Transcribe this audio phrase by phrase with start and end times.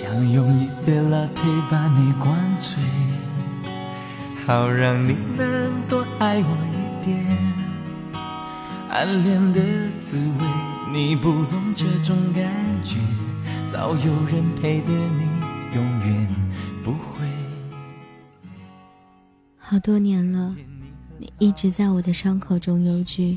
[0.00, 2.80] 想用一杯 latte 把你灌醉，
[4.46, 7.26] 好让你能多爱我一点。
[8.88, 9.60] 暗恋的
[9.98, 12.96] 滋味，你不懂这种感觉，
[13.66, 15.26] 早有人陪的你，
[15.74, 16.28] 永远
[16.84, 17.26] 不会。
[19.58, 20.54] 好多年了，
[21.18, 23.36] 你一直在我的伤口中忧惧。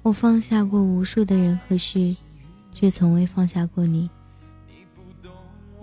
[0.00, 2.16] 我放下过无数的人和事，
[2.72, 4.08] 却从未放下过你。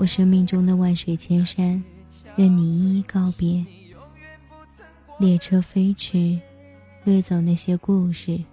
[0.02, 1.84] 我生命中的万水千山，
[2.36, 3.64] 任你一一告别。
[5.20, 6.40] 列车飞驰，
[7.04, 8.44] 掠走那些故事。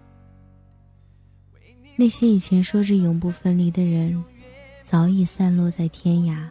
[1.96, 4.22] 那些以前说着永不分离的人，
[4.82, 6.46] 早已散落在天涯，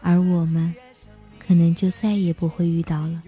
[0.00, 0.72] 而我们，
[1.40, 3.20] 可能就再也不会遇到了。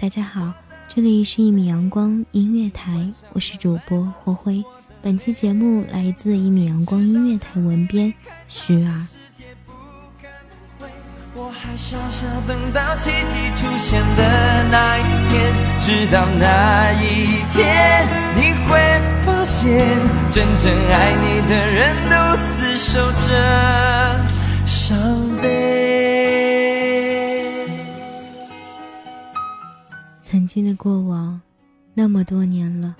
[0.00, 0.54] 大家好。
[0.86, 4.62] 这里是一米阳光音乐台，我是主播霍辉。
[5.00, 8.12] 本期节目来自一米阳光音乐台文编
[8.48, 9.06] 徐儿。
[11.34, 18.76] 我还傻傻等到奇迹出现的那一天，直到那一天，你会
[19.20, 19.78] 发现，
[20.32, 24.26] 真正爱你的人独自守着
[24.66, 24.98] 伤
[25.40, 25.46] 悲。
[30.22, 31.40] 曾经的过往，
[31.94, 32.96] 那么多年了，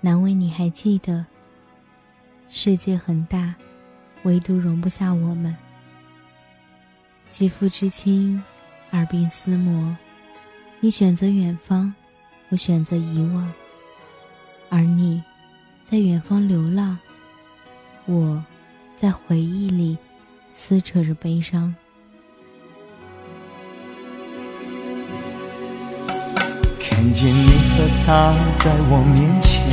[0.00, 1.24] 难为你还记得。
[2.48, 3.54] 世界很大，
[4.22, 5.54] 唯独容不下我们。
[7.30, 8.42] 肌肤之亲，
[8.92, 9.96] 耳鬓厮磨，
[10.80, 11.92] 你选择远方，
[12.48, 13.52] 我选择遗忘。
[14.70, 15.22] 而你，
[15.84, 16.98] 在远方流浪，
[18.06, 18.42] 我，
[18.96, 19.98] 在回忆里
[20.50, 21.74] 撕扯着悲伤。
[26.80, 29.67] 看见你和他在我面前，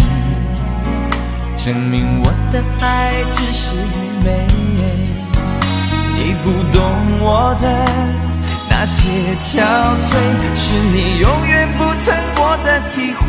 [1.66, 4.30] 证明我的爱只是愚昧。
[6.16, 6.80] 你不懂
[7.20, 7.66] 我的
[8.70, 9.09] 那些
[9.42, 9.64] 憔
[10.00, 10.14] 悴，
[10.54, 13.25] 是你永远不曾过的体会。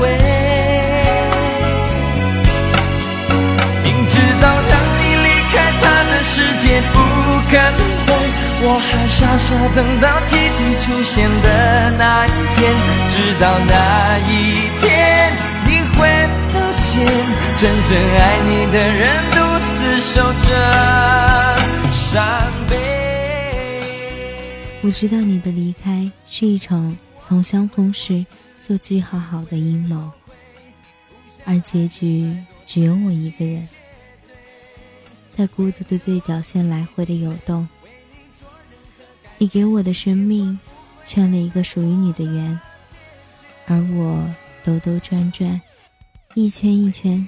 [3.82, 6.94] 明知道让你离开他的世界不
[7.48, 8.12] 可能会，
[8.60, 12.60] 我还傻傻等到奇迹出现的那一天。
[13.08, 13.72] 直到那
[14.28, 14.85] 一天，
[17.58, 19.36] 真正爱你的人独
[19.72, 21.56] 自守着
[21.90, 22.22] 伤
[22.68, 22.76] 悲。
[24.82, 26.94] 我知道你的离开是一场
[27.26, 28.26] 从相逢时
[28.62, 30.10] 就计划好的阴谋，
[31.46, 33.66] 而结局只有我一个人，
[35.30, 37.66] 在孤独的对角线来回的游动。
[39.38, 40.58] 你给我的生命
[41.06, 42.60] 圈了一个属于你的圆。
[43.66, 44.22] 而我
[44.62, 45.58] 兜兜转转，
[46.34, 47.26] 一圈一圈，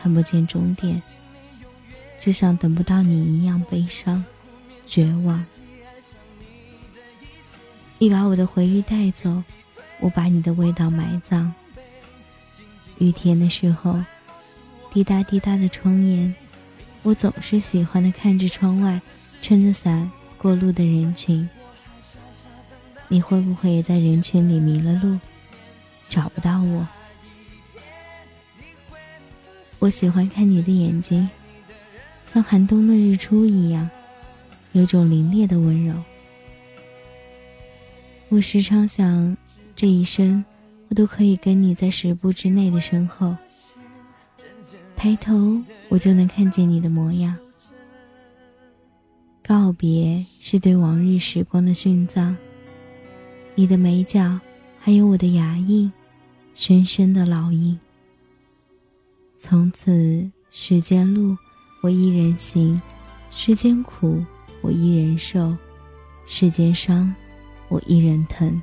[0.00, 1.02] 看不见终点，
[2.18, 4.24] 就像等不到你一样悲伤、
[4.86, 5.44] 绝望。
[7.98, 9.42] 你把我的回忆带走，
[9.98, 11.52] 我把你的味道埋葬。
[12.98, 14.02] 雨天的时候，
[14.90, 16.34] 滴答滴答的窗沿，
[17.02, 19.00] 我总是喜欢的看着窗外
[19.42, 21.46] 撑着伞过路的人群。
[23.08, 25.18] 你会不会也在人群里迷了路？
[26.08, 26.86] 找不到我，
[29.80, 31.26] 我喜欢看你的眼睛，
[32.22, 33.88] 像寒冬的日出一样，
[34.72, 35.94] 有种凛冽的温柔。
[38.28, 39.34] 我时常想，
[39.74, 40.44] 这一生
[40.88, 43.34] 我都可以跟你在十步之内的身后，
[44.94, 45.58] 抬头
[45.88, 47.34] 我就能看见你的模样。
[49.42, 52.36] 告别是对往日时光的殉葬，
[53.54, 54.38] 你的眉角，
[54.78, 55.90] 还有我的牙印。
[56.54, 57.78] 深深的烙印。
[59.42, 61.34] 从此，世间路
[61.80, 62.80] 我一人行，
[63.30, 64.22] 世间苦
[64.60, 65.56] 我一人受，
[66.26, 67.12] 世间伤
[67.68, 68.62] 我一人疼。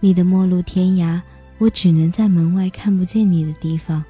[0.00, 1.20] 你的陌路天涯，
[1.58, 4.02] 我只能在门外看不见你的地方，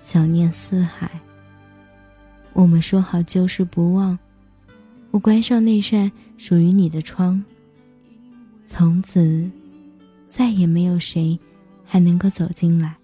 [0.00, 1.10] 想念四海。
[2.54, 4.18] 我们说好旧事不忘，
[5.10, 7.44] 我关上那扇属于你的窗，
[8.66, 9.48] 从此。
[10.30, 11.38] 再也没有谁
[11.84, 12.96] 还能够走进来。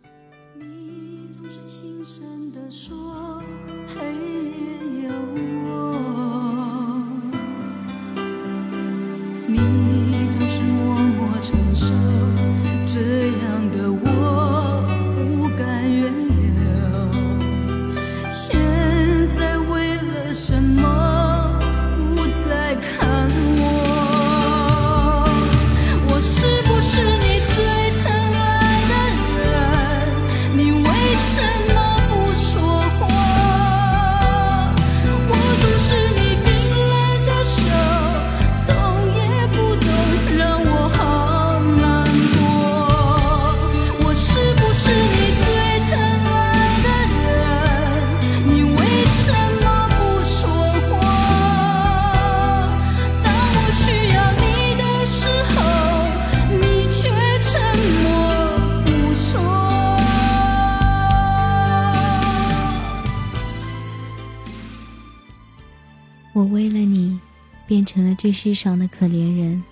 [67.88, 69.64] 成了这世上的可怜人，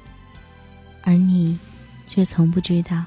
[1.02, 1.58] 而你，
[2.08, 3.04] 却从不知道。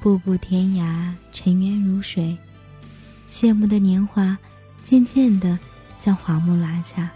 [0.00, 2.34] 步步天涯，尘缘如水，
[3.26, 4.34] 谢幕的年华，
[4.82, 5.58] 渐渐的
[6.00, 7.10] 将华幕拉下。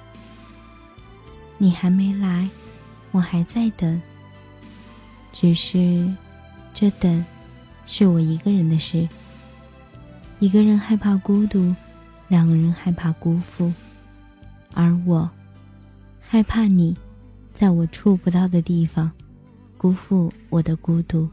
[1.56, 2.46] 你还没来，
[3.10, 4.02] 我还在等。
[5.32, 6.06] 只是，
[6.74, 7.24] 这等，
[7.86, 9.08] 是我一个人的事。
[10.40, 11.74] 一个人害怕孤独，
[12.28, 13.72] 两个人害怕辜负。
[14.74, 15.30] 而我，
[16.26, 16.96] 害怕你，
[17.52, 19.12] 在我触不到的地方，
[19.78, 21.28] 辜负我的孤独。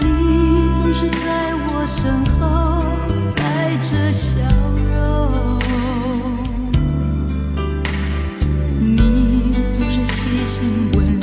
[0.00, 0.06] 你
[0.74, 2.84] 总是在我身后
[3.34, 4.38] 带着笑
[4.92, 5.58] 容，
[8.78, 11.13] 你总是细心温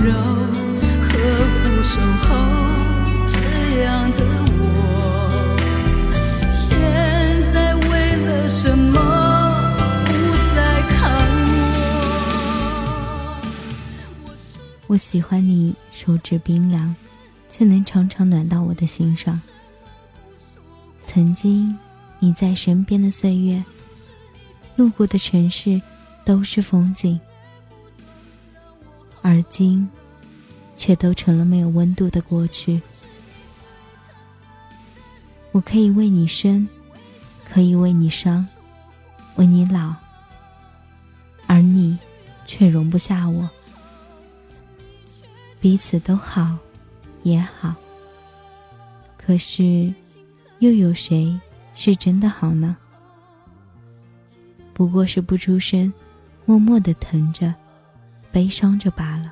[14.91, 16.93] 我喜欢你手指冰凉，
[17.47, 19.41] 却能常常暖到我的心上。
[21.01, 21.79] 曾经
[22.19, 23.63] 你在身边的岁月，
[24.75, 25.81] 路过的城市
[26.25, 27.17] 都是风景，
[29.21, 29.89] 而今
[30.75, 32.81] 却都成了没有温度的过去。
[35.53, 36.67] 我可以为你生，
[37.45, 38.45] 可以为你伤，
[39.37, 39.95] 为你老，
[41.47, 41.97] 而你
[42.45, 43.49] 却容不下我。
[45.61, 46.57] 彼此都好，
[47.21, 47.75] 也好。
[49.15, 49.93] 可是，
[50.57, 51.39] 又有谁
[51.75, 52.75] 是真的好呢？
[54.73, 55.93] 不过是不出声，
[56.45, 57.53] 默默的疼着，
[58.31, 59.31] 悲伤着罢了。